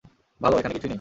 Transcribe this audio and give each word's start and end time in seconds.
ভালো, 0.41 0.55
এখানে 0.57 0.73
কিছুই 0.73 0.81
নেই। 0.81 0.89